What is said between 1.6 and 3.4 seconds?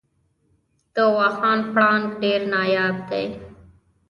پړانګ ډیر نایاب دی